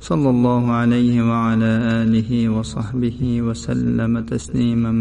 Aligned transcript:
صلى 0.00 0.30
الله 0.30 0.70
عليه 0.70 1.14
وعلى 1.30 1.72
آله 2.02 2.48
وصحبه 2.48 3.42
وسلم 3.42 4.12
تسليما 4.20 4.92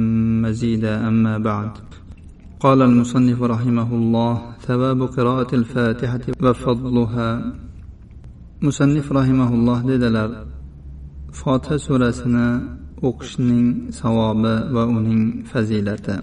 مزيدا. 0.44 1.08
أما 1.08 1.38
بعد 1.38 1.72
قال 2.60 2.82
المصنف 2.82 3.42
رحمه 3.42 3.90
الله 3.94 4.34
ثواب 4.68 5.02
قراءة 5.02 5.56
الفاتحة 5.56 6.26
وفضلها. 6.44 7.54
مصنف 8.62 9.12
رحمه 9.12 9.50
الله 9.54 9.80
fotiha 11.32 11.78
surasini 11.80 12.48
o'qishning 13.08 13.68
savobi 14.00 14.54
va 14.74 14.84
uning 14.98 15.24
fazilati 15.52 16.18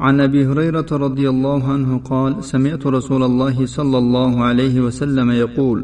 عن 0.00 0.20
ابي 0.20 0.46
هريره 0.46 0.86
رضي 0.92 1.28
الله 1.28 1.72
عنه 1.72 1.98
قال 1.98 2.44
سمعت 2.44 2.86
رسول 2.86 3.22
الله 3.22 3.66
صلى 3.66 3.98
الله 3.98 4.44
عليه 4.44 4.80
وسلم 4.80 5.30
يقول 5.30 5.78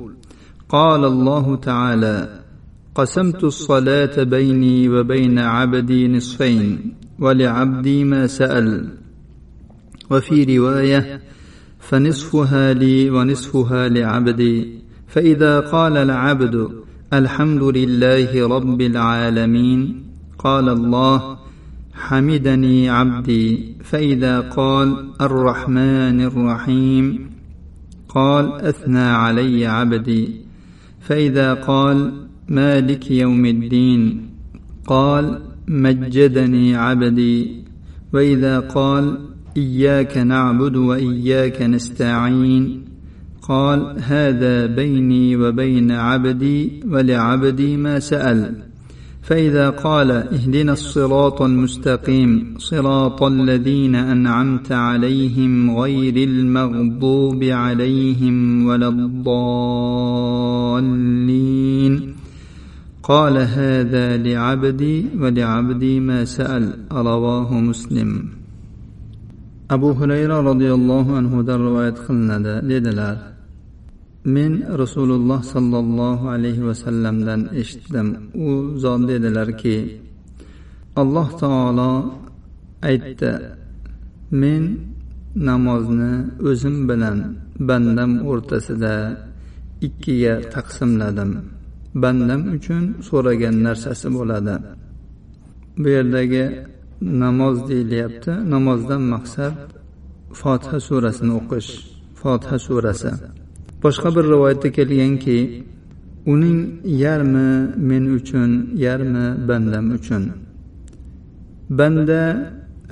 قال 0.74 1.04
الله 1.04 1.56
تعالى 1.56 2.40
قسمت 2.94 3.44
الصلاة 3.44 4.22
بيني 4.22 4.88
وبين 4.88 5.38
عبدي 5.38 6.08
نصفين 6.08 6.94
ولعبدي 7.18 8.04
ما 8.04 8.26
سأل. 8.26 8.88
وفي 10.10 10.58
رواية 10.58 11.20
فنصفها 11.78 12.72
لي 12.72 13.10
ونصفها 13.10 13.88
لعبدي. 13.88 14.78
فإذا 15.06 15.60
قال 15.60 15.96
العبد 15.96 16.68
الحمد 17.12 17.62
لله 17.62 18.48
رب 18.48 18.80
العالمين 18.80 20.02
قال 20.38 20.68
الله 20.68 21.38
حمدني 21.94 22.90
عبدي. 22.90 23.76
فإذا 23.84 24.40
قال 24.40 25.10
الرحمن 25.20 26.20
الرحيم 26.20 27.30
قال 28.08 28.52
أثنى 28.52 28.98
علي 28.98 29.66
عبدي. 29.66 30.43
فإذا 31.06 31.54
قال 31.54 32.12
مالك 32.48 33.10
يوم 33.10 33.46
الدين؟ 33.46 34.30
قال 34.86 35.40
مجدني 35.68 36.76
عبدي. 36.76 37.64
وإذا 38.12 38.60
قال 38.60 39.18
إياك 39.56 40.18
نعبد 40.18 40.76
وإياك 40.76 41.62
نستعين؟ 41.62 42.84
قال 43.42 43.96
هذا 43.98 44.66
بيني 44.66 45.36
وبين 45.36 45.90
عبدي 45.90 46.80
ولعبدي 46.88 47.76
ما 47.76 47.98
سأل. 47.98 48.73
فإذا 49.24 49.70
قال 49.70 50.10
اهدنا 50.10 50.72
الصراط 50.72 51.42
المستقيم 51.42 52.54
صراط 52.58 53.22
الذين 53.22 53.94
أنعمت 53.94 54.72
عليهم 54.72 55.78
غير 55.80 56.28
المغضوب 56.28 57.44
عليهم 57.44 58.66
ولا 58.66 58.88
الضالين. 58.88 59.34
قال 63.02 63.36
هذا 63.36 64.16
لعبدي 64.16 65.06
ولعبدي 65.20 66.00
ما 66.00 66.24
سأل 66.24 66.72
رواه 66.92 67.60
مسلم. 67.60 68.28
abu 69.68 69.94
hurayra 69.94 70.44
roziyallohu 70.44 71.16
anhudan 71.16 71.58
rivoyat 71.66 71.96
qilinadi 72.06 72.68
dedilar 72.68 73.33
men 74.24 74.52
rasululloh 74.82 75.40
sollallohu 75.54 76.28
alayhi 76.36 76.66
vasallamdan 76.70 77.40
eshitdim. 77.60 78.08
U 78.46 78.78
zot 78.82 79.00
dedilarki 79.08 79.76
alloh 81.00 81.28
taolo 81.40 81.92
aytdi 82.90 83.32
men 84.42 84.62
namozni 85.48 86.14
o'zim 86.48 86.76
bilan 86.88 87.18
bandam 87.68 88.12
o'rtasida 88.30 88.94
ikkiga 89.86 90.34
taqsimladim. 90.54 91.30
Bandam 92.02 92.42
uchun 92.56 92.84
so'ragan 93.08 93.56
narsasi 93.66 94.08
bo'ladi. 94.16 94.54
Bu 95.80 95.88
yerdagi 95.96 96.44
namoz 97.22 97.56
deyilyapti. 97.68 98.32
Namozdan 98.52 99.02
maqsad 99.14 99.54
fotiha 100.40 100.78
surasini 100.88 101.32
o'qish. 101.40 101.70
Fotiha 102.20 102.56
surasi. 102.66 103.12
Boshqa 103.84 104.08
bir 104.16 104.24
rivoyatda 104.32 104.68
kelganki 104.76 105.38
uning 106.32 106.58
yarmi 107.04 107.50
men 107.88 108.04
uchun 108.18 108.50
yarmi 108.86 109.26
bandam 109.48 109.86
uchun. 109.96 110.22
Banda 111.78 112.22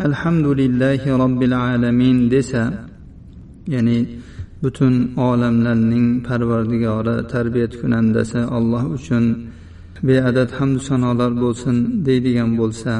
alhamdulillahi 0.06 1.10
robbil 1.22 1.56
alamin 1.70 2.30
desa 2.30 2.62
ya'ni 3.74 3.98
butun 4.62 4.94
olamlarning 5.16 6.06
parvardigori 6.26 7.16
tarbiyat 7.32 7.72
kunandasi 7.80 8.40
alloh 8.56 8.84
uchun 8.96 9.24
beadad 10.08 10.50
hamdu 10.58 10.80
sanolar 10.88 11.32
bo'lsin 11.44 11.76
deydigan 12.06 12.50
bo'lsa 12.60 12.92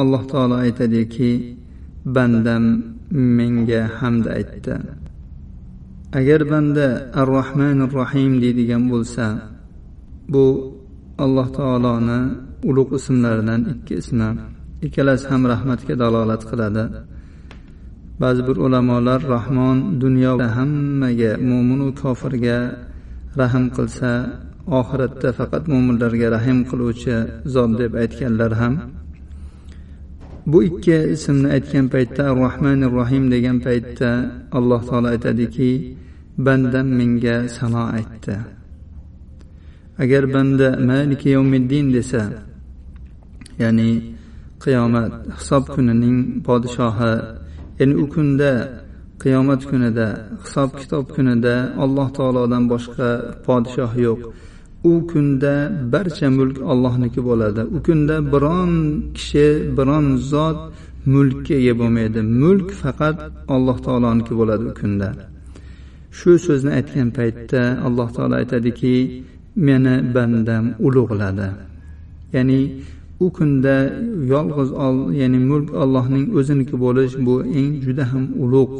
alloh 0.00 0.22
taolo 0.32 0.56
aytadiki 0.64 1.30
bandam 2.16 2.64
menga 3.38 3.82
hamd 3.98 4.24
aytdi. 4.38 4.74
Agar 6.12 6.40
banda 6.50 6.86
ar 7.20 7.28
rohmanir 7.38 7.90
rohim 8.00 8.32
deydigan 8.42 8.84
bo'lsa 8.92 9.24
bu 10.32 10.44
alloh 11.24 11.48
taoloni 11.58 12.20
ulug' 12.68 12.92
ismlaridan 12.98 13.60
ikki 13.72 13.94
ismi 14.02 14.28
ikkalasi 14.86 15.24
ham 15.30 15.42
rahmatga 15.52 15.94
dalolat 16.02 16.42
qiladi. 16.50 16.84
Ba'zi 18.22 18.42
bir 18.48 18.56
ulamolar 18.66 19.20
rahmon 19.36 19.78
dunyoda 20.02 20.46
hammaga 20.56 21.32
mo'minu 21.50 21.88
kofirga 22.00 22.58
rahm 23.40 23.64
qilsa 23.76 24.10
oxiratda 24.80 25.28
faqat 25.38 25.64
mo'minlarga 25.72 26.28
rahm 26.36 26.58
qiluvchi 26.70 27.16
zot 27.54 27.70
deb 27.80 27.92
aytganlar 28.02 28.52
ham 28.60 28.74
bu 30.50 30.58
ikki 30.68 30.96
ismni 31.14 31.48
aytgan 31.56 31.86
paytda 31.94 32.22
ar 32.30 32.36
rohmanir 32.44 32.90
rohim 32.98 33.24
degan 33.34 33.58
paytda 33.66 34.10
alloh 34.58 34.80
taolo 34.88 35.08
aytadiki 35.14 35.70
bandam 36.46 36.88
menga 36.98 37.36
sano 37.56 37.84
aytdi. 37.98 38.36
Agar 40.02 40.24
banda 40.34 40.68
maliki 40.88 41.28
yawmiddin 41.36 41.86
desa 41.96 42.22
ya'ni 43.62 43.90
qiyomat 44.62 45.12
hisob 45.38 45.64
kunining 45.74 46.18
podshohi 46.46 47.14
ya'ni 47.78 47.94
u 48.02 48.04
kunda 48.14 48.52
qiyomat 49.22 49.60
kunida 49.70 50.08
hisob 50.44 50.70
kitob 50.80 51.04
kunida 51.14 51.54
alloh 51.84 52.08
taolodan 52.16 52.64
boshqa 52.72 53.08
podshoh 53.46 53.92
yo'q. 54.06 54.20
U 54.88 54.90
kunda 55.10 55.54
barcha 55.92 56.28
mulk 56.38 56.56
ollohniki 56.72 57.20
bo'ladi. 57.28 57.62
U 57.76 57.78
kunda 57.86 58.16
biron 58.32 58.72
kishi 59.16 59.46
biron 59.76 60.06
zot 60.30 60.58
mulkka 61.12 61.54
ega 61.60 61.74
bo'lmaydi. 61.80 62.20
Mulk 62.42 62.68
faqat 62.82 63.16
alloh 63.54 63.76
taoloniki 63.86 64.32
bo'ladi 64.40 64.64
u 64.70 64.72
kunda. 64.80 65.08
Shu 66.18 66.30
so'zni 66.46 66.70
aytgan 66.78 67.08
paytda 67.18 67.62
alloh 67.86 68.08
taolo 68.16 68.34
aytadiki 68.42 68.94
meni 69.66 69.94
bandam 70.14 70.64
ulug'ladi. 70.86 71.48
Ya'ni 72.34 72.60
u 73.24 73.26
kunda 73.36 73.76
yolg'iz 74.32 74.70
ya'ni 75.20 75.38
mulk 75.50 75.68
allohning 75.82 76.26
o'ziniki 76.38 76.76
bo'lish 76.84 77.14
bu 77.26 77.34
eng 77.58 77.72
juda 77.84 78.04
ham 78.12 78.24
ulug' 78.44 78.78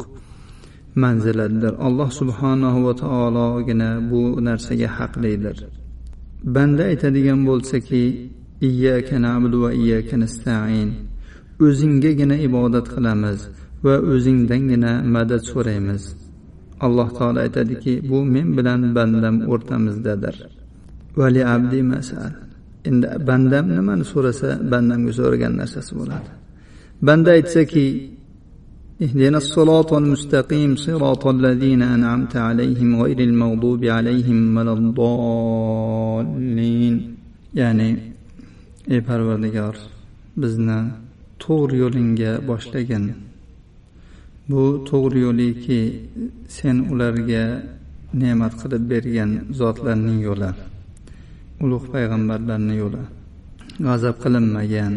manzilatdir 1.03 1.73
alloh 1.87 2.09
subhanahu 2.19 2.79
va 2.85 2.93
taologina 3.03 3.89
bu 4.11 4.21
narsaga 4.47 4.87
haqlidir. 4.97 5.57
Banda 6.43 6.83
aytadigan 6.91 7.39
bo'lsaki 7.49 8.31
iyyaka 8.61 9.15
na'budu 9.25 9.57
va 9.63 9.71
iyyaka 9.73 10.15
nasta'in. 10.23 10.89
O'zinggagina 11.65 12.35
ibodat 12.47 12.87
qilamiz 12.95 13.39
va 13.85 13.95
o'zingdangina 14.13 14.91
madad 15.15 15.41
so'raymiz. 15.51 16.03
Alloh 16.85 17.09
taolo 17.17 17.39
aytadiki 17.45 17.93
bu 18.09 18.17
men 18.33 18.47
bilan 18.57 18.81
bandam 18.95 19.35
o'rtamizdadir. 19.51 20.35
Vali 21.19 21.41
abdi 21.55 21.79
masal. 21.93 22.31
Endi 22.89 23.07
bandam 23.27 23.65
nimani 23.77 24.05
so'rasa 24.13 24.49
bandamga 24.71 25.11
so'ragan 25.19 25.53
narsasi 25.61 25.91
bo'ladi. 25.99 26.29
Banda 27.07 27.29
aytsaki 27.37 27.85
اهدنا 29.04 29.38
الصراط 29.44 29.90
المستقيم 30.02 30.70
صراط 30.76 31.26
الذين 31.26 31.82
أنعمت 31.82 32.34
عليهم 32.36 33.02
غير 33.02 33.18
المغضوب 33.28 33.82
عليهم 33.84 34.56
ولا 34.56 34.72
الضالين 34.78 36.34
ya'ni 37.54 37.88
ey 38.94 39.00
parvardigor 39.08 39.74
bizni 40.40 40.78
to'g'ri 41.42 41.76
yo'lingga 41.82 42.32
boshlagin 42.48 43.04
bu 44.50 44.62
to'g'ri 44.88 45.18
yo'liki 45.26 45.80
sen 46.56 46.76
ularga 46.92 47.44
ne'mat 48.20 48.52
qilib 48.60 48.82
bergan 48.92 49.30
zotlarning 49.58 50.18
yo'li 50.28 50.50
ulug' 51.64 51.86
payg'ambarlarning 51.94 52.78
yo'li 52.82 53.02
g'azab 53.86 54.16
qilinmagan 54.22 54.92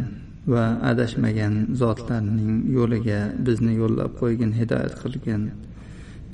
va 0.52 0.64
adashmagan 0.90 1.54
zotlarning 1.80 2.54
yo'liga 2.76 3.20
bizni 3.46 3.72
yo'llab 3.82 4.10
qo'ygin 4.20 4.50
hidoyat 4.58 4.94
qilgin. 5.02 5.42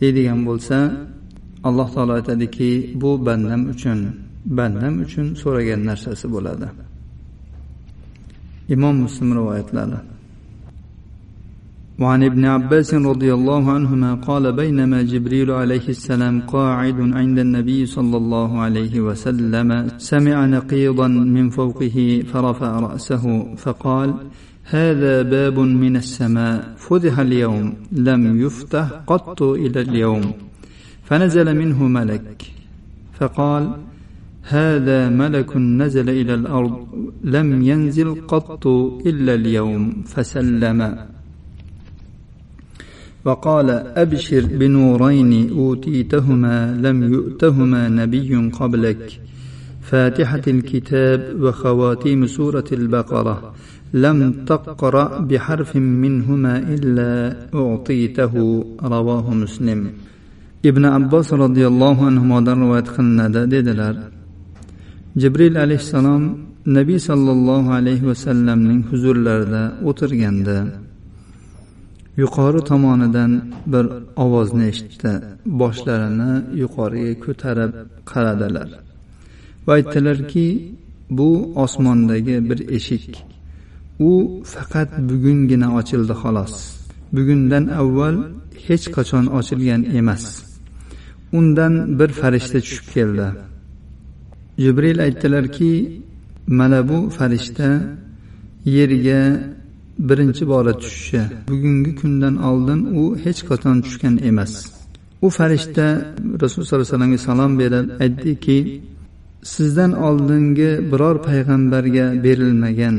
Deydigan 0.00 0.40
bo'lsa 0.48 0.76
alloh 1.68 1.88
taolo 1.94 2.12
aytadiki 2.20 2.70
bu 3.02 3.10
bandam 3.26 3.62
uchun 3.72 3.98
bandam 4.58 4.94
uchun 5.04 5.26
so'ragan 5.42 5.80
narsasi 5.90 6.26
bo'ladi. 6.34 6.68
Imom 8.74 8.96
muslim 9.04 9.28
rivoyatlari. 9.38 9.98
وعن 11.98 12.22
ابن 12.22 12.44
عباس 12.44 12.94
رضي 12.94 13.34
الله 13.34 13.72
عنهما 13.72 14.14
قال 14.14 14.52
بينما 14.52 15.02
جبريل 15.02 15.50
عليه 15.50 15.88
السلام 15.88 16.40
قاعد 16.40 17.00
عند 17.00 17.38
النبي 17.38 17.86
صلى 17.86 18.16
الله 18.16 18.60
عليه 18.60 19.00
وسلم 19.00 19.88
سمع 19.98 20.46
نقيضا 20.46 21.08
من 21.08 21.50
فوقه 21.50 22.22
فرفع 22.32 22.78
رأسه 22.80 23.54
فقال 23.54 24.14
هذا 24.64 25.22
باب 25.22 25.58
من 25.58 25.96
السماء 25.96 26.74
فتح 26.76 27.18
اليوم 27.18 27.74
لم 27.92 28.40
يفتح 28.40 28.86
قط 29.06 29.42
إلى 29.42 29.80
اليوم 29.80 30.32
فنزل 31.04 31.56
منه 31.58 31.82
ملك. 31.82 32.42
فقال 33.18 33.64
هذا 34.42 35.08
ملك 35.08 35.56
نزل 35.56 36.10
إلى 36.10 36.34
الأرض 36.34 36.86
لم 37.24 37.62
ينزل 37.62 38.26
قط 38.26 38.66
إلا 39.06 39.34
اليوم 39.34 40.02
فسلم. 40.06 40.80
فقال 43.28 43.68
أبشر 44.04 44.46
بنورين 44.60 45.32
أوتيتهما 45.50 46.56
لم 46.84 46.98
يؤتهما 47.14 47.88
نبي 47.88 48.50
قبلك. 48.58 49.20
فاتحة 49.82 50.42
الكتاب 50.48 51.20
وخواتيم 51.42 52.26
سورة 52.26 52.64
البقرة. 52.72 53.54
لم 53.94 54.18
تقرأ 54.46 55.18
بحرف 55.20 55.76
منهما 55.76 56.54
إلا 56.74 57.10
أعطيته 57.54 58.34
رواه 58.82 59.34
مسلم. 59.34 59.80
ابن 60.66 60.84
عباس 60.84 61.32
رضي 61.32 61.66
الله 61.66 62.06
عنهما 62.06 62.52
روايت 62.52 62.88
خندا 62.88 63.44
ديدلر 63.44 63.96
جبريل 65.16 65.58
عليه 65.58 65.74
السلام 65.74 66.22
نبي 66.66 66.98
صلى 66.98 67.30
الله 67.32 67.72
عليه 67.72 68.02
وسلم 68.04 68.58
من 68.58 68.84
حضور 68.84 69.16
الأرض 69.16 69.54
اترجندا 69.88 70.87
yuqori 72.22 72.60
tomonidan 72.70 73.32
bir 73.72 73.86
ovozni 74.24 74.64
eshitdi. 74.72 75.12
Boshlarini 75.60 76.32
yuqoriga 76.62 77.14
ko'tarib 77.24 77.72
qaradilar 78.10 78.68
va 79.66 79.72
aytdilarki 79.78 80.46
bu 81.18 81.28
osmondagi 81.64 82.36
bir 82.50 82.58
eshik. 82.76 83.24
U 84.08 84.12
faqat 84.52 84.90
bugungina 85.08 85.68
ochildi 85.78 86.14
xolos. 86.22 86.54
Bugundan 87.16 87.64
avval 87.80 88.16
hech 88.66 88.86
qachon 88.96 89.24
ochilgan 89.38 89.82
emas. 89.98 90.24
Undan 91.38 91.74
bir 91.98 92.10
farishta 92.20 92.58
tushib 92.64 92.86
keldi. 92.94 93.26
Jibril 94.62 94.98
aytdilarki 95.06 95.72
mana 96.58 96.80
bu 96.88 96.98
farishta 97.16 97.68
yerga 98.76 99.20
birinchi 99.98 100.44
bora 100.52 100.72
tushishi. 100.82 101.20
Bugungi 101.48 101.92
kundan 102.00 102.34
oldin 102.48 102.80
u 103.00 103.02
hech 103.24 103.40
qachon 103.48 103.76
tushgan 103.84 104.14
emas. 104.30 104.52
U 105.24 105.28
farishta 105.38 105.86
rasululloh 106.42 106.68
sollallohu 106.68 106.86
alayhi 106.86 106.92
vasallamga 106.94 107.20
salom 107.28 107.52
berib 107.60 107.86
aytdiki 108.04 108.58
sizdan 109.54 109.92
oldingi 110.06 110.70
biror 110.90 111.16
payg'ambarga 111.28 112.06
berilmagan 112.24 112.96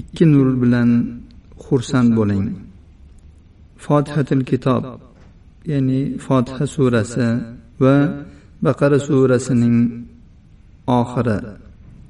ikki 0.00 0.24
nur 0.32 0.48
bilan 0.62 0.90
xursand 1.64 2.10
bo'ling. 2.18 2.44
Fotihatul 3.84 4.44
kitob 4.50 4.82
ya'ni 5.72 6.00
fotiha 6.26 6.64
surasi 6.74 7.28
va 7.82 7.96
baqara 8.64 8.98
surasining 9.08 9.76
oxiri 11.00 11.38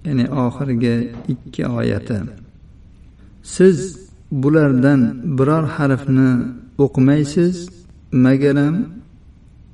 ya'ni 0.07 0.25
oxirgi 0.45 0.95
ikki 1.33 1.63
oyati. 1.79 2.19
Siz 3.55 4.08
bulardan 4.31 5.01
biror 5.39 5.65
harfni 5.77 6.31
o'qimaysiz 6.85 7.69
magaram 8.13 8.77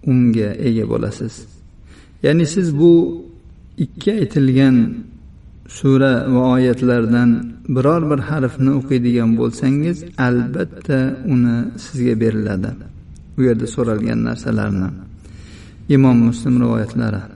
unga 0.07 0.51
ega 0.69 0.85
bo'lasiz. 0.93 1.35
Ya'ni 2.23 2.47
siz 2.47 2.69
bu 2.81 2.93
ikki 3.85 4.13
aytilgan 4.21 4.77
sura 5.69 6.13
va 6.35 6.43
oyatlardan 6.57 7.31
biror 7.77 8.03
bir 8.11 8.21
harfni 8.31 8.71
o'qiydigan 8.79 9.31
bo'lsangiz 9.41 9.97
albatta 10.27 10.99
uni 11.35 11.57
sizga 11.85 12.15
beriladi. 12.23 12.71
U 13.39 13.41
yerda 13.49 13.67
so'ralgan 13.75 14.21
narsalarni. 14.29 14.91
Imom 15.97 16.19
muslim 16.29 16.55
rivoyatlari. 16.63 17.34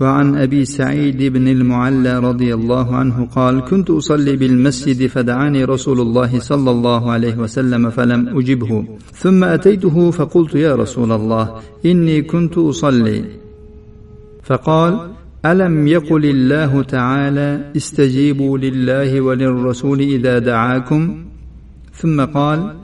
وعن 0.00 0.36
أبي 0.36 0.64
سعيد 0.64 1.22
بن 1.22 1.48
المعلى 1.48 2.18
رضي 2.18 2.54
الله 2.54 2.96
عنه 2.96 3.28
قال 3.36 3.60
كنت 3.64 3.90
أصلي 3.90 4.36
بالمسجد 4.36 5.06
فدعاني 5.06 5.64
رسول 5.64 6.00
الله 6.00 6.38
صلى 6.38 6.70
الله 6.70 7.10
عليه 7.10 7.36
وسلم 7.38 7.90
فلم 7.90 8.38
أجبه. 8.38 8.84
ثم 9.12 9.44
أتيته 9.44 10.10
فقلت 10.10 10.54
يا 10.54 10.74
رسول 10.74 11.12
الله 11.12 11.60
إني 11.86 12.22
كنت 12.22 12.58
أصلي. 12.58 13.24
فقال 14.42 15.10
ألم 15.46 15.86
يقل 15.88 16.24
الله 16.24 16.82
تعالى 16.82 17.72
استجيبوا 17.76 18.58
لله 18.58 19.20
وللرسول 19.20 20.00
إذا 20.00 20.38
دعاكم 20.38 21.24
ثم 21.92 22.24
قال 22.24 22.74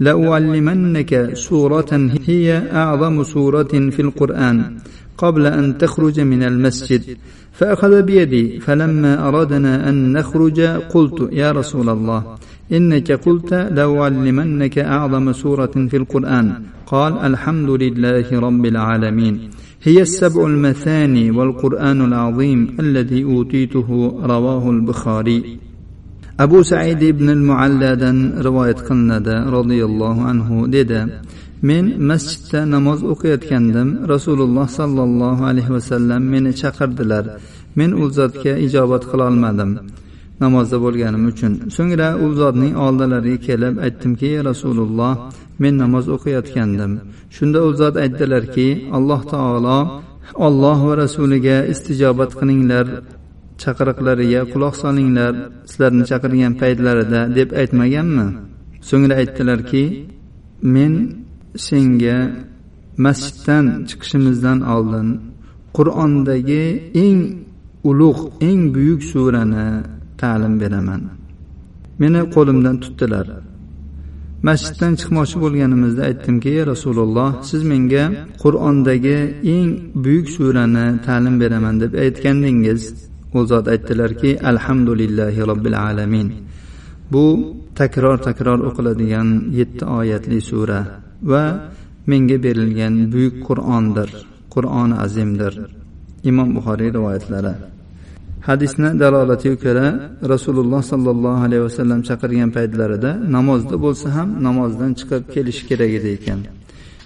لأعلمنك 0.00 1.30
سورة 1.34 2.10
هي 2.26 2.62
أعظم 2.72 3.22
سورة 3.22 3.72
في 3.90 4.02
القرآن. 4.02 4.76
قبل 5.18 5.46
أن 5.46 5.78
تخرج 5.78 6.20
من 6.20 6.42
المسجد 6.42 7.16
فأخذ 7.52 8.02
بيدي 8.02 8.60
فلما 8.60 9.28
أردنا 9.28 9.88
أن 9.88 10.12
نخرج 10.12 10.60
قلت 10.60 11.28
يا 11.32 11.52
رسول 11.52 11.88
الله 11.88 12.36
إنك 12.72 13.12
قلت 13.12 13.54
لأعلمنك 13.54 14.78
أعظم 14.78 15.32
سورة 15.32 15.74
في 15.90 15.96
القرآن. 15.96 16.52
قال 16.86 17.12
الحمد 17.18 17.70
لله 17.70 18.40
رب 18.40 18.66
العالمين. 18.66 19.50
هي 19.82 20.02
السبع 20.02 20.46
المثاني 20.46 21.30
والقرآن 21.30 22.04
العظيم 22.04 22.76
الذي 22.80 23.24
أوتيته 23.24 24.20
رواه 24.24 24.70
البخاري. 24.70 25.58
Abu 26.38 26.64
said 26.64 27.00
ibn 27.02 27.28
mualladan 27.50 28.18
rivoyat 28.46 28.80
qilinadi 28.88 29.34
roziyallohu 29.56 30.22
anhu 30.32 30.56
dedi 30.76 31.00
men 31.68 31.84
masjidda 32.10 32.60
namoz 32.74 33.00
o'qiyotgandim. 33.12 33.88
Rasululloh 34.12 34.66
sollallohu 34.78 35.42
alayhi 35.50 35.72
vasallam 35.76 36.22
meni 36.32 36.52
chaqirdilar. 36.60 37.24
Men 37.78 37.90
u 38.02 38.04
zotga 38.18 38.52
ijobat 38.66 39.02
qilolmadim 39.10 39.70
namozda 40.42 40.76
bo'lganim 40.84 41.24
uchun. 41.32 41.52
So'ngra 41.76 42.08
u 42.24 42.26
zotning 42.40 42.74
oldilariga 42.86 43.38
kelib 43.48 43.74
aytdimki 43.86 44.30
rasululloh 44.48 45.14
men 45.62 45.74
namoz 45.82 46.04
o'qiyotgandim. 46.16 46.92
Shunda 47.36 47.58
u 47.68 47.70
zot 47.80 47.94
aytdilarki 48.04 48.68
alloh 48.96 49.20
taolo 49.32 49.78
olloh 50.46 50.78
va 50.86 50.94
rasuliga 51.02 51.56
istijobat 51.72 52.30
qilinglar. 52.40 52.86
Chaqiriqlariga 53.62 54.40
quloq 54.52 54.74
solinglar 54.82 55.34
sizlarni 55.70 56.04
chaqirgan 56.10 56.52
paytlarida 56.62 57.20
deb 57.38 57.48
aytmaganmi? 57.60 58.26
So'ngra 58.88 59.14
aytdilarki 59.22 59.84
men 60.74 60.92
senga 61.66 62.18
masjiddan 63.04 63.64
chiqishimizdan 63.88 64.58
oldin 64.74 65.08
qur'ondagi 65.76 66.64
eng 67.04 67.20
ulug' 67.90 68.22
eng 68.48 68.60
buyuk 68.74 69.00
surani 69.10 69.68
ta'lim 70.20 70.54
beraman. 70.62 71.02
Meni 72.00 72.20
qo'limdan 72.34 72.76
tutdilar. 72.84 73.26
Masjiddan 74.48 74.92
chiqmoqchi 75.00 75.36
bo'lganimizda 75.44 76.02
aytdimki 76.08 76.52
rasululloh 76.72 77.30
siz 77.48 77.62
menga 77.72 78.04
qur'ondagi 78.42 79.18
eng 79.54 79.68
buyuk 80.04 80.26
surani 80.36 80.86
ta'lim 81.06 81.34
beraman 81.42 81.74
deb 81.82 81.92
aytgandingiz. 82.04 82.82
U 83.36 83.38
zot 83.50 83.66
aytdilarki 83.74 84.30
alhamdulillahi 84.50 85.40
robbil 85.50 85.76
alamin. 85.88 86.28
Bu 87.12 87.26
takror 87.80 88.16
takror 88.28 88.58
o'qiladigan 88.68 89.28
yetti 89.58 89.84
oyatli 89.98 90.38
sura 90.50 90.80
va 91.30 91.44
menga 92.10 92.36
berilgan 92.46 92.94
buyuk 93.12 93.36
qur'ondir 93.48 94.10
qur'oni 94.54 94.94
azimdir. 95.04 95.52
Imom 96.30 96.48
buxoriy 96.56 96.90
rivoyatlari. 96.96 97.54
Hadisni 98.48 98.90
dalolatiga 99.02 99.56
ko'ra 99.64 99.86
rasululloh 100.32 100.82
sollallohu 100.92 101.40
alayhi 101.46 101.64
vasallam 101.68 102.00
chaqirgan 102.08 102.50
paytlarida 102.56 103.10
namozda 103.36 103.76
bo'lsa 103.84 104.06
ham 104.16 104.28
namozdan 104.46 104.90
chiqib 104.98 105.22
kelishi 105.34 105.62
kerak 105.70 105.90
edi 105.98 106.10
ekan. 106.18 106.40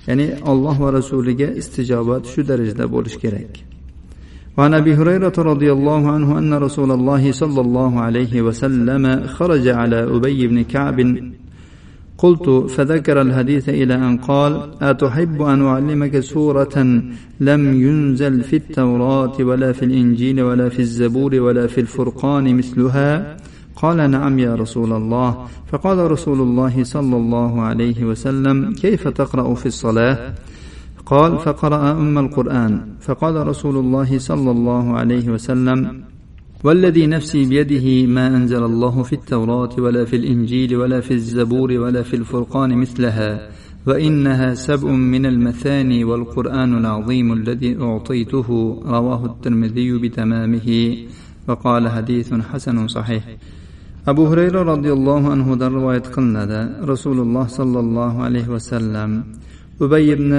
Ya'ni 0.08 0.26
alloh 0.50 0.76
va 0.84 0.88
rasuliga 0.98 1.48
istijobat 1.60 2.22
shu 2.32 2.40
darajada 2.50 2.84
bo'lishi 2.94 3.18
kerak. 3.24 3.50
وعن 4.58 4.74
أبي 4.74 4.94
هريرة 4.94 5.32
رضي 5.38 5.72
الله 5.72 6.10
عنه 6.10 6.38
أن 6.38 6.54
رسول 6.54 6.90
الله 6.90 7.32
صلى 7.32 7.60
الله 7.60 8.00
عليه 8.00 8.42
وسلم 8.42 9.26
خرج 9.26 9.68
على 9.68 10.02
أبي 10.02 10.46
بن 10.46 10.62
كعب. 10.62 10.98
قلت 12.18 12.48
فذكر 12.70 13.20
الحديث 13.20 13.68
إلى 13.68 13.94
أن 13.94 14.16
قال 14.16 14.70
أتحب 14.82 15.42
أن 15.42 15.62
أعلمك 15.62 16.20
سورة 16.20 17.02
لم 17.40 17.82
ينزل 17.82 18.42
في 18.42 18.56
التوراة 18.56 19.36
ولا 19.40 19.72
في 19.72 19.84
الإنجيل 19.84 20.42
ولا 20.42 20.68
في 20.68 20.78
الزبور 20.78 21.34
ولا 21.34 21.66
في 21.66 21.80
الفرقان 21.80 22.56
مثلها؟ 22.56 23.36
قال 23.76 24.10
نعم 24.10 24.38
يا 24.38 24.54
رسول 24.54 24.92
الله. 24.92 25.46
فقال 25.72 26.10
رسول 26.10 26.40
الله 26.40 26.84
صلى 26.84 27.16
الله 27.16 27.62
عليه 27.62 28.04
وسلم 28.04 28.72
كيف 28.72 29.08
تقرأ 29.08 29.54
في 29.54 29.66
الصلاة؟ 29.66 30.34
قال 31.08 31.38
فقرأ 31.38 31.92
أم 31.92 32.18
القرآن. 32.18 32.72
فقال 33.00 33.46
رسول 33.46 33.76
الله 33.76 34.18
صلى 34.18 34.50
الله 34.50 34.84
عليه 34.98 35.26
وسلم 35.28 35.78
والذي 36.64 37.06
نفسي 37.06 37.44
بيده 37.48 38.06
ما 38.06 38.26
أنزل 38.36 38.62
الله 38.64 39.02
في 39.02 39.12
التوراة 39.12 39.74
ولا 39.78 40.04
في 40.04 40.16
الإنجيل 40.16 40.76
ولا 40.76 41.00
في 41.00 41.14
الزبور 41.14 41.72
ولا 41.72 42.02
في 42.02 42.14
الفرقان 42.16 42.70
مثلها 42.78 43.48
وإنها 43.86 44.54
سبع 44.54 44.90
من 44.90 45.26
المثاني 45.26 46.04
والقرآن 46.04 46.78
العظيم 46.78 47.32
الذي 47.32 47.80
أعطيته. 47.80 48.48
رواه 48.86 49.24
الترمذي 49.26 49.98
بتمامه. 49.98 50.68
وقال 51.48 51.88
حديث 51.88 52.34
حسن 52.34 52.88
صحيح. 52.88 53.24
abu 54.08 54.24
hurayra 54.24 54.64
roziyallohu 54.64 55.28
anhudan 55.28 55.68
rivoyat 55.68 56.08
qilinadi 56.08 56.80
rasululloh 56.90 57.44
sollallohu 57.44 58.24
alayhi 58.24 58.48
vasallam 58.48 59.10
ubay 59.84 60.04
ibn 60.14 60.32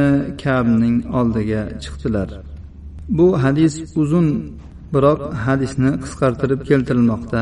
kabning 0.44 0.98
oldiga 1.20 1.62
chiqdilar. 1.84 2.30
Bu 3.18 3.28
hadis 3.44 3.74
uzun 4.02 4.28
biroq 4.94 5.22
hadisni 5.46 5.92
qisqartirib 6.04 6.62
keltirilmoqda. 6.70 7.42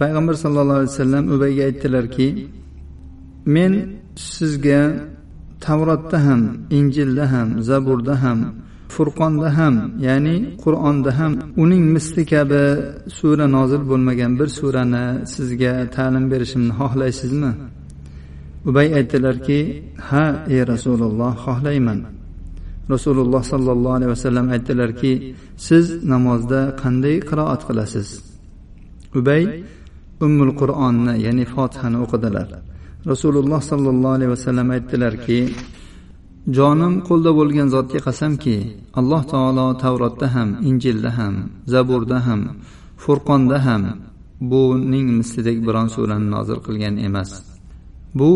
Payg'ambar 0.00 0.34
sallallohu 0.44 0.78
alayhi 0.80 0.92
vasallam 0.94 1.24
ubayga 1.34 1.62
aytdilarki 1.68 2.28
men 3.54 3.72
sizga 4.36 4.80
tavrotda 5.66 6.18
ham 6.26 6.42
injilda 6.78 7.24
ham 7.34 7.48
zaburda 7.68 8.14
ham 8.24 8.38
furqonda 8.94 9.48
ham 9.58 9.74
ya'ni 10.06 10.36
qur'onda 10.62 11.10
ham 11.18 11.32
uning 11.62 11.84
misli 11.94 12.22
kabi 12.32 12.62
sura 13.18 13.46
nozil 13.56 13.82
bo'lmagan 13.90 14.32
bir 14.40 14.48
surani 14.58 15.06
sizga 15.34 15.72
ta'lim 15.96 16.24
berishimni 16.32 16.72
xohlaysizmi? 16.80 17.52
Ubay 18.68 18.88
aytdilarki 18.98 19.58
ha 20.08 20.24
ey 20.54 20.60
rasululloh 20.72 21.32
xohlayman. 21.44 22.00
Rasululloh 22.94 23.42
sollallohu 23.52 23.96
alayhi 23.98 24.12
vasallam 24.16 24.46
aytdilarki 24.54 25.12
siz 25.66 25.84
namozda 26.12 26.60
qanday 26.82 27.16
qiroat 27.28 27.62
qilasiz? 27.68 28.08
Ubay 29.18 29.42
ummul 30.26 30.52
qur'onni 30.60 31.14
ya'ni 31.26 31.44
fotihani 31.54 31.98
o'qidilar. 32.04 32.48
Rasululloh 33.10 33.60
sollallohu 33.70 34.14
alayhi 34.18 34.32
vasallam 34.36 34.68
aytdilarki 34.76 35.38
jonim 36.56 36.94
qo'lda 37.08 37.30
bo'lgan 37.38 37.68
zotga 37.74 38.00
qasamki 38.06 38.56
alloh 39.00 39.22
taolo 39.32 39.66
tavrotda 39.82 40.26
ham 40.34 40.48
injilda 40.68 41.10
ham 41.18 41.34
zaburda 41.72 42.18
ham 42.26 42.40
furqonda 43.02 43.58
ham 43.66 43.82
buning 44.52 45.06
mislidek 45.18 45.58
biron 45.66 45.88
surani 45.94 46.28
nozil 46.34 46.58
qilgan 46.66 46.94
emas. 47.08 47.30
bu 48.19 48.31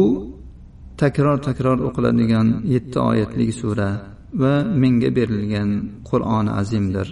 takror 1.02 1.38
takror 1.48 1.78
o'qiladigan 1.88 2.48
yetti 2.74 2.98
oyatlik 3.10 3.52
sura 3.62 3.90
va 4.42 4.54
menga 4.82 5.10
berilgan 5.18 5.70
qur'oni 6.10 6.52
azimdir 6.62 7.08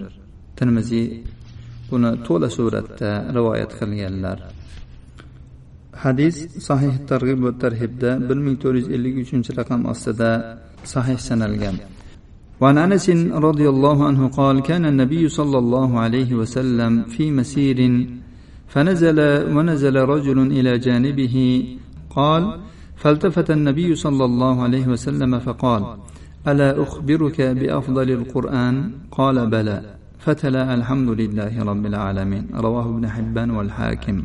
termiziy 0.57 1.07
buni 1.89 2.11
to'la 2.27 2.50
suratda 2.57 3.11
rivoyat 3.38 3.71
qilganlar 3.79 4.38
hadis 6.03 6.35
sahih 6.67 6.93
targ'ib 7.09 7.39
va 7.45 7.51
tarhibda 7.63 8.11
bir 8.27 8.38
ming 8.45 8.55
to'rt 8.61 8.77
yuz 8.79 8.88
ellik 8.95 9.15
uchinchi 9.23 9.51
raqam 9.59 9.81
ostida 9.93 10.31
sahih 10.93 11.19
sanalgan 11.29 11.77
وعن 12.61 12.77
انس 12.85 13.07
رضي 13.47 13.67
الله 13.73 13.97
عنه 14.09 14.21
قال 14.39 14.55
كان 14.69 14.83
النبي 14.91 15.23
صلى 15.39 15.57
الله 15.63 15.89
عليه 16.03 16.29
وسلم 16.39 16.91
في 17.13 17.23
مسير 17.39 17.79
فنزل 18.73 19.19
ونزل 19.55 19.95
رجل 20.13 20.39
الى 20.57 20.71
جانبه 20.85 21.35
قال 22.15 22.59
فالتفت 22.95 23.51
النبي 23.51 23.95
صلى 23.95 24.25
الله 24.25 24.63
عليه 24.63 24.88
وسلم 24.88 25.39
فقال 25.39 25.97
ألا 26.47 26.83
أخبرك 26.83 27.41
بأفضل 27.41 28.11
القرآن 28.11 28.91
قال 29.11 29.50
بلى 29.50 29.81
فتلا 30.19 30.73
الحمد 30.73 31.09
لله 31.09 31.63
رب 31.63 31.85
العالمين 31.85 32.47
رواه 32.55 32.85
ابن 32.85 33.09
حبان 33.09 33.50
والحاكم 33.51 34.23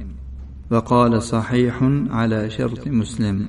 وقال 0.70 1.22
صحيح 1.22 1.76
على 2.10 2.50
شرط 2.50 2.88
مسلم 2.88 3.46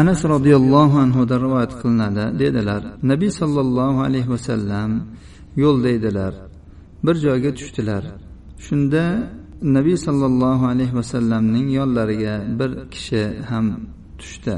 anas 0.00 0.20
roziyallohu 0.34 0.96
anhudan 1.04 1.38
rivoyat 1.46 1.72
qilinadi 1.80 2.24
dedilar 2.42 2.82
nabiy 3.10 3.30
sollallohu 3.40 3.98
alayhi 4.06 4.28
vasallam 4.34 4.90
yo'lda 5.62 5.88
edilar 5.98 6.32
bir 7.04 7.16
joyga 7.26 7.50
tushdilar 7.58 8.02
shunda 8.66 9.04
nabiy 9.61 9.97
sollallohu 9.97 10.65
alayhi 10.71 10.95
vasallamning 10.95 11.67
yonlariga 11.79 12.35
bir 12.59 12.71
kishi 12.93 13.23
ham 13.49 13.65
tushdi. 14.19 14.55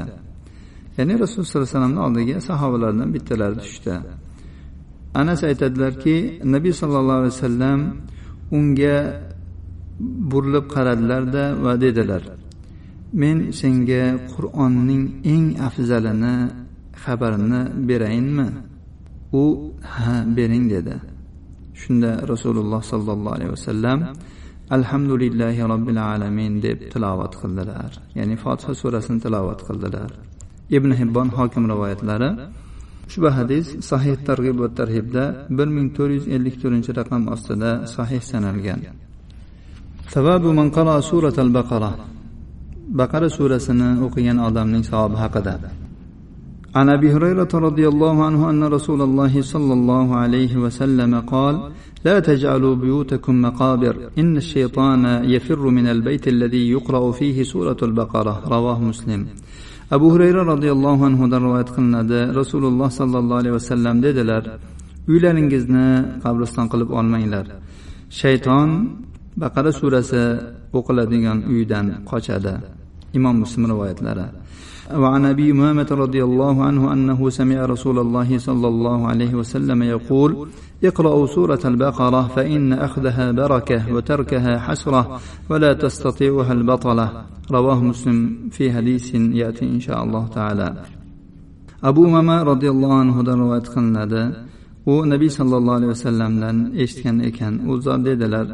Ya'ni 0.98 1.14
rasululloh 1.22 1.46
sollallohu 1.46 1.66
alayhi 1.66 1.76
vasallamni 1.76 2.00
oldiga 2.06 2.36
sahobalardan 2.48 3.08
bittalari 3.14 3.56
tushdi. 3.64 3.94
Anas 5.20 5.40
aytadilarki 5.50 6.16
nabiy 6.54 6.72
sollallohu 6.72 7.18
alayhi 7.22 7.34
vasallam 7.36 7.80
unga 8.58 8.96
burilib 10.30 10.66
qaradilarda 10.74 11.44
va 11.64 11.72
dedilar 11.84 12.22
men 13.20 13.36
senga 13.60 14.02
qur'onning 14.34 15.04
eng 15.34 15.46
afzalini 15.68 16.36
xabarini 17.04 17.62
berayinmi? 17.88 18.48
U 19.42 19.44
ha 19.94 20.16
bering 20.36 20.64
dedi. 20.74 20.96
Shunda 21.80 22.10
rasululloh 22.32 22.82
sollallohu 22.92 23.34
alayhi 23.36 23.52
vasallam 23.56 23.98
alhamdulillahi 24.76 25.60
robbil 25.72 26.00
alamin 26.12 26.52
deb 26.66 26.78
tilovat 26.92 27.32
qildilar. 27.42 27.90
Ya'ni 28.18 28.36
fotiha 28.44 28.72
surasini 28.80 29.18
tilovat 29.24 29.60
qildilar. 29.68 30.10
Ibn 30.76 30.90
hibbon 31.00 31.28
hokim 31.38 31.64
rivoyatlari 31.72 32.30
ushbu 33.08 33.28
hadis 33.38 33.66
sahih 33.90 34.16
targ'ib 34.28 34.56
va 34.62 34.68
tarhibda 34.78 35.24
bir 35.58 35.68
ming 35.76 35.88
to'rt 35.96 36.12
yuz 36.16 36.26
ellik 36.34 36.54
to'rtinchi 36.62 36.90
raqam 37.00 37.22
ostida 37.34 37.70
sahih 37.94 38.22
sanalgan. 38.30 38.80
Savabu 40.14 40.50
man 40.58 40.68
qara 40.76 40.94
suratal 41.10 41.50
baqara. 41.58 41.92
Baqara 43.00 43.28
surasini 43.38 43.88
o'qigan 44.06 44.38
odamning 44.48 44.84
savobi 44.90 45.16
haqida. 45.22 45.54
عن 46.75 46.89
ابي 46.89 47.13
هريره 47.13 47.53
رضي 47.53 47.87
الله 47.87 48.15
عنه 48.25 48.49
ان 48.49 48.63
رسول 48.63 49.01
الله 49.01 49.41
صلى 49.41 49.73
الله 49.73 50.15
عليه 50.15 50.57
وسلم 50.57 51.19
قال 51.19 51.55
لا 52.05 52.19
تجعلوا 52.19 52.75
بيوتكم 52.75 53.41
مقابر 53.41 53.95
ان 54.17 54.37
الشيطان 54.37 55.05
يفر 55.33 55.69
من 55.77 55.87
البيت 55.87 56.27
الذي 56.27 56.63
يقرا 56.75 57.11
فيه 57.11 57.43
سوره 57.43 57.77
البقره 57.83 58.35
رواه 58.55 58.79
مسلم 58.81 59.21
abu 59.91 60.11
hurayra 60.13 60.41
roziyallohu 60.53 61.05
anhudan 61.09 61.41
rivoyat 61.47 61.69
qilinadi 61.75 62.19
rasululloh 62.39 62.89
sollallohu 62.99 63.39
alayhi 63.41 63.55
vasallam 63.59 63.95
dedilar 64.05 64.43
uylaringizni 65.11 65.87
qabriston 66.23 66.65
qilib 66.71 66.89
olmanglar 66.99 67.45
shayton 68.21 68.69
baqara 69.41 69.71
surasi 69.79 70.23
o'qiladigan 70.77 71.37
uydan 71.53 71.85
qochadi 72.11 72.53
imom 73.17 73.35
muslim 73.43 73.63
rivoyatlari 73.71 74.25
وعن 74.90 75.24
أبي 75.24 75.50
امامه 75.50 75.86
رضي 75.90 76.24
الله 76.24 76.64
عنه 76.64 76.92
أنه 76.92 77.30
سمع 77.30 77.64
رسول 77.64 77.98
الله 77.98 78.38
صلى 78.38 78.68
الله 78.68 79.06
عليه 79.06 79.34
وسلم 79.34 79.82
يقول 79.82 80.48
اقرأوا 80.84 81.26
سورة 81.26 81.60
البقرة 81.64 82.22
فإن 82.28 82.72
أخذها 82.72 83.30
بركة 83.30 83.94
وتركها 83.94 84.58
حسرة 84.58 85.20
ولا 85.50 85.72
تستطيعها 85.72 86.52
البطلة. 86.52 87.24
رواه 87.50 87.84
مسلم 87.84 88.48
في 88.50 88.72
حديث 88.72 89.14
يأتي 89.14 89.64
إن 89.64 89.80
شاء 89.80 90.04
الله 90.04 90.26
تعالى. 90.26 90.74
abu 91.82 92.00
umama 92.06 92.44
roziyallohu 92.46 92.94
anhudan 93.02 93.36
rivoyat 93.42 93.66
qilinadi 93.74 94.22
u 94.92 94.94
nabiy 95.12 95.30
sollallohu 95.38 95.76
alayhi 95.78 95.92
vasallamdan 95.96 96.56
eshitgan 96.82 97.16
ekan 97.28 97.54
u 97.70 97.72
zot 97.84 98.00
dedilar 98.08 98.46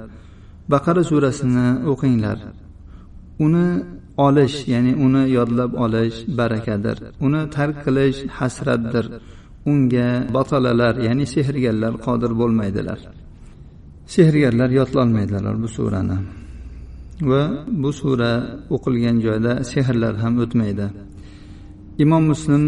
baqara 0.73 1.03
surasini 1.11 1.67
o'qinglar 1.93 2.39
uni 3.45 3.67
olish 4.27 4.57
ya'ni 4.73 4.93
uni 5.07 5.23
yodlab 5.39 5.73
olish 5.85 6.17
barakadir. 6.39 6.97
Uni 7.27 7.43
tark 7.57 7.77
qilish 7.85 8.19
hasratdir. 8.39 9.05
Unga 9.71 10.09
batolalar 10.35 10.95
ya'ni 11.07 11.25
sehrgarlar 11.35 11.95
qodir 12.07 12.33
bo'lmaydilar. 12.41 12.99
Sehrgarlar 14.15 14.71
yodlolmaydilar 14.81 15.55
bu 15.63 15.69
surani. 15.77 16.19
Va 17.31 17.43
bu 17.83 17.91
sura 18.01 18.33
o'qilgan 18.75 19.17
joyda 19.27 19.53
sehrlar 19.73 20.15
ham 20.23 20.35
o'tmaydi. 20.45 20.87
Imom 22.05 22.25
muslim 22.33 22.63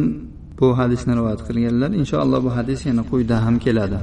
bu 0.59 0.67
hadisni 0.81 1.13
rivoyat 1.19 1.43
qilganlar. 1.49 1.91
Inshaalloh 2.01 2.41
bu 2.47 2.51
hadis 2.59 2.81
yana 2.89 3.03
quyida 3.11 3.37
ham 3.45 3.57
keladi. 3.65 4.01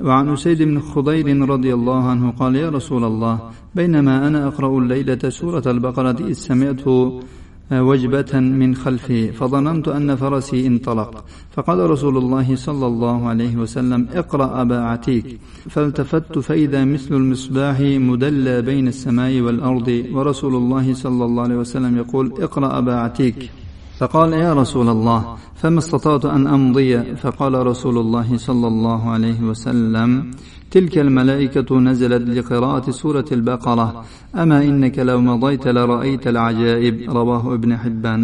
وعن 0.00 0.28
أسيد 0.28 0.62
بن 0.62 0.80
خضير 0.80 1.48
رضي 1.48 1.74
الله 1.74 2.02
عنه 2.04 2.30
قال 2.30 2.56
يا 2.56 2.70
رسول 2.70 3.04
الله 3.04 3.50
بينما 3.74 4.26
أنا 4.26 4.46
أقرأ 4.48 4.78
الليلة 4.78 5.28
سورة 5.28 5.62
البقرة 5.66 6.16
إذ 6.20 6.32
سمعت 6.32 6.88
وجبة 7.72 8.40
من 8.40 8.74
خلفي 8.74 9.32
فظننت 9.32 9.88
أن 9.88 10.16
فرسي 10.16 10.66
انطلق. 10.66 11.24
فقال 11.52 11.90
رسول 11.90 12.16
الله 12.16 12.56
صلى 12.56 12.86
الله 12.86 13.28
عليه 13.28 13.56
وسلم 13.56 14.08
اقرأ 14.12 14.62
أبا 14.62 14.78
عتيك. 14.80 15.38
فالتفت 15.70 16.38
فإذا 16.38 16.84
مثل 16.84 17.14
المصباح 17.14 17.80
مدلى 17.80 18.62
بين 18.62 18.88
السماء 18.88 19.40
والأرض 19.40 20.04
ورسول 20.12 20.54
الله 20.56 20.94
صلى 20.94 21.24
الله 21.24 21.42
عليه 21.42 21.56
وسلم 21.56 21.96
يقول 21.96 22.32
اقرأ 22.38 22.78
أبا 22.78 22.94
عتيك. 22.94 23.50
فقال 24.02 24.32
يا 24.32 24.52
رسول 24.52 24.88
الله 24.88 25.36
فما 25.54 25.78
استطعت 25.78 26.24
أن 26.24 26.46
أمضي؟ 26.46 27.14
فقال 27.22 27.66
رسول 27.66 27.98
الله 27.98 28.36
صلى 28.36 28.66
الله 28.66 29.10
عليه 29.10 29.40
وسلم 29.50 30.30
تلك 30.70 30.98
الملائكة 30.98 31.70
نزلت 31.78 32.22
لقراءة 32.28 32.90
سورة 32.90 33.28
البقرة. 33.32 34.04
أما 34.34 34.58
إنك 34.64 34.98
لو 34.98 35.20
مضيت 35.20 35.68
لرأيت 35.68 36.26
العجائب. 36.26 37.10
رواه 37.10 37.54
ابن 37.54 37.76
حبان. 37.76 38.22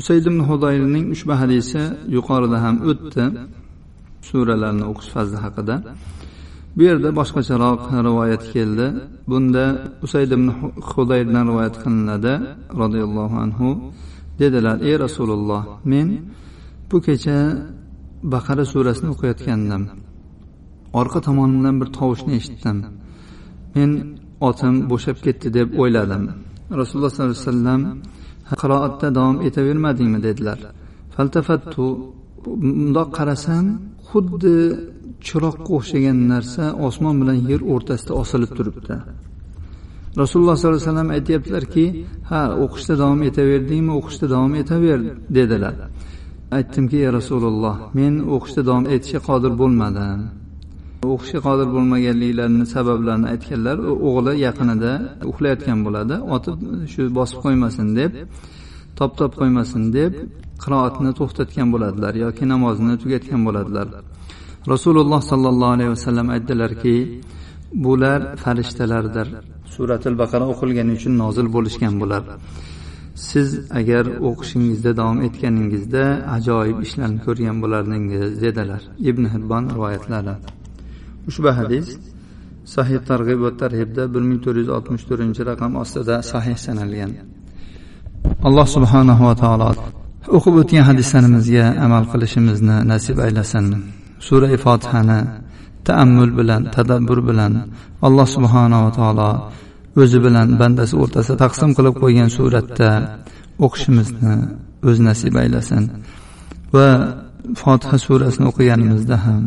usayd 0.00 0.24
ibn 0.26 0.40
hudayrning 0.48 1.06
ushbu 1.14 1.32
hadisi 1.40 1.82
yuqorida 2.16 2.58
ham 2.64 2.76
o'tdi 2.90 3.24
suralarni 4.28 4.84
o'qish 4.90 5.10
fazli 5.14 5.38
bu 6.76 6.82
yerda 6.88 7.08
boshqacharoq 7.18 7.82
rivoyat 8.08 8.44
keldi. 8.54 8.86
Bunda 9.30 9.64
usayd 10.04 10.30
ibn 10.36 10.48
hudayrdan 10.90 11.44
rivoyat 11.50 11.76
qilinadi 11.82 12.32
roziyallohu 12.80 13.36
anhu. 13.44 13.68
Dedilar 14.40 14.76
ey 14.88 14.96
rasululloh 15.04 15.62
men 15.92 16.08
bu 16.90 16.96
kecha 17.06 17.38
baqara 18.32 18.64
surasini 18.72 19.08
o'qiyotgandim. 19.14 19.82
Orqa 21.00 21.18
tomonimdan 21.26 21.74
bir 21.80 21.88
tovushni 21.98 22.32
eshitdim. 22.40 22.78
Men 23.74 23.90
otim 24.48 24.74
bo'shab 24.90 25.16
ketdi 25.24 25.48
deb 25.58 25.68
o'yladim. 25.82 26.22
Rasululloh 26.80 27.10
sollallohu 27.12 27.34
alayhi 27.34 27.48
vasallam 27.48 27.82
qiroatda 28.62 29.08
davom 29.18 29.36
etavermadingmi? 29.48 30.18
dedilar. 30.26 30.58
Faltafattu 31.14 31.86
bundoq 32.62 33.08
qarasam 33.18 33.64
xuddi 34.08 34.56
chiroqqa 35.26 35.70
o'xshagan 35.78 36.18
narsa 36.32 36.64
osmon 36.88 37.14
bilan 37.20 37.38
yer 37.50 37.60
o'rtasida 37.72 38.12
osilib 38.22 38.50
turibdi. 38.58 38.94
Rasululloh 40.22 40.56
sollallohu 40.56 40.76
alayhi 40.76 40.90
vasallam 40.90 41.10
aytyaptilarki 41.16 41.84
ha 42.30 42.42
o'qishda 42.64 42.94
davom 43.02 43.20
etaverdingmi? 43.28 43.92
O'qishda 44.00 44.26
davom 44.34 44.52
etaver 44.62 45.00
dedilar. 45.38 45.74
Aytdimki 46.58 46.96
ey 47.04 47.10
rasululloh 47.18 47.76
men 47.98 48.14
o'qishda 48.34 48.62
davom 48.68 48.84
etishga 48.94 49.20
qodir 49.28 49.52
bo'lmadim. 49.62 50.18
O'qishga 51.14 51.40
qodir 51.48 51.68
bo'lmaganliklarini 51.76 52.66
sabablarini 52.74 53.26
aytganlar 53.34 53.76
o'g'li 54.08 54.32
yaqinida 54.46 54.92
uxlayotgan 55.30 55.78
bo'ladi. 55.86 56.14
Otib 56.36 56.56
shu 56.92 57.02
bosib 57.18 57.38
qo'ymasin 57.44 57.86
deb 58.00 58.12
top 58.98 59.12
top 59.20 59.32
qo'ymasin 59.40 59.82
deb 59.98 60.12
qiroatni 60.62 61.10
to'xtatgan 61.18 61.68
bo'ladilar 61.74 62.12
yoki 62.24 62.44
namozni 62.52 62.94
tugatgan 63.02 63.40
bo'ladilar. 63.46 63.86
Rasululloh 64.72 65.20
sollallohu 65.30 65.72
alayhi 65.76 65.90
vasallam 65.90 66.28
aytdilarki 66.30 66.96
bular 67.84 68.36
farishtalardir. 68.36 69.28
Suratil 69.74 70.18
baqara 70.22 70.44
o'qilgani 70.52 70.92
uchun 70.98 71.12
nozil 71.22 71.46
bo'lishgan 71.56 71.94
bular. 72.02 72.22
Siz 73.28 73.48
agar 73.80 74.04
o'qishingizda 74.28 74.90
davom 75.00 75.18
etganingizda 75.26 76.04
ajoyib 76.36 76.78
ishlarni 76.86 77.20
ko'rgan 77.26 77.56
bo'lardingiz 77.62 78.30
dedilar 78.44 78.82
ibn 79.10 79.24
hibbon 79.34 79.64
rivoyatlari. 79.74 80.34
Ushbu 81.28 81.50
hadis 81.58 81.86
sahih 82.74 82.98
targ'ib 83.10 83.38
va 83.44 83.50
tarhibda 83.62 84.02
bir 84.14 84.22
ming 84.28 84.40
to'rt 84.44 84.58
yuz 84.62 84.70
oltmish 84.76 85.04
to'rtinchi 85.08 85.42
raqam 85.50 85.72
ostida 85.82 86.16
sahih 86.32 86.56
sanalgan. 86.66 87.10
Alloh 88.48 88.66
subhanahu 88.76 89.22
va 89.28 89.34
taolo 89.42 89.70
o'qib 90.36 90.54
o'tgan 90.62 90.84
hadislarimizga 90.90 91.64
amal 91.86 92.04
qilishimizni 92.12 92.76
nasib 92.92 93.16
aylasin. 93.26 93.66
Sura 94.26 94.48
fotihani 94.64 95.20
taammul 95.88 96.32
bilan 96.38 96.62
tadabbur 96.74 97.18
bilan 97.28 97.52
alloh 98.06 98.26
subhanava 98.36 98.90
taolo 98.98 99.30
o'zi 100.02 100.18
bilan 100.26 100.48
bandasi 100.60 100.94
o'rtasida 101.02 101.36
taqsim 101.44 101.70
qilib 101.76 101.94
qo'ygan 102.02 102.28
suratda 102.36 102.90
o'qishimizni 103.64 104.34
o'z 104.88 104.98
nasib 105.08 105.34
aylasin. 105.42 105.82
Va 106.74 106.88
fotiha 107.60 107.96
surasini 108.06 108.46
o'qiganimizda 108.50 109.16
ham 109.26 109.42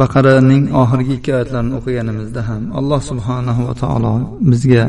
baqaraning 0.00 0.64
oxirgi 0.82 1.12
ikki 1.18 1.30
oyatlarini 1.36 1.74
o'qiganimizda 1.78 2.40
ham 2.48 2.62
alloh 2.78 3.00
subhanahu 3.10 3.60
va 3.68 3.74
taolo 3.82 4.14
bizga 4.50 4.84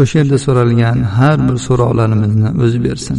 o'sha 0.00 0.14
yerda 0.20 0.38
so'ralgan 0.46 0.98
har 1.16 1.36
bir 1.46 1.56
so'rovlarimizni 1.66 2.48
o'zi 2.64 2.78
bersin. 2.86 3.18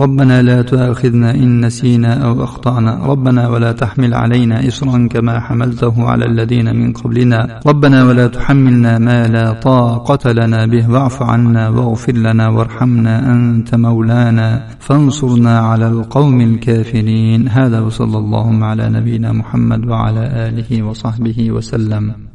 ربنا 0.00 0.42
لا 0.42 0.62
تؤاخذنا 0.62 1.34
إن 1.34 1.66
نسينا 1.66 2.24
أو 2.24 2.44
أخطأنا. 2.44 3.06
ربنا 3.06 3.48
ولا 3.48 3.72
تحمل 3.72 4.14
علينا 4.14 4.68
إصرا 4.68 5.08
كما 5.10 5.40
حملته 5.40 6.04
على 6.04 6.24
الذين 6.24 6.76
من 6.76 6.92
قبلنا. 6.92 7.60
ربنا 7.66 8.04
ولا 8.04 8.26
تحملنا 8.26 8.98
ما 8.98 9.28
لا 9.28 9.52
طاقة 9.52 10.32
لنا 10.32 10.66
به. 10.66 10.90
واعف 10.90 11.22
عنا 11.22 11.68
واغفر 11.68 12.12
لنا 12.12 12.48
وارحمنا 12.48 13.32
أنت 13.32 13.74
مولانا. 13.74 14.66
فانصرنا 14.78 15.58
على 15.58 15.88
القوم 15.88 16.40
الكافرين. 16.40 17.48
هذا 17.48 17.80
وصلى 17.80 18.18
اللهم 18.18 18.64
على 18.64 18.88
نبينا 18.88 19.32
محمد 19.32 19.86
وعلى 19.86 20.20
آله 20.48 20.82
وصحبه 20.82 21.50
وسلم. 21.50 22.31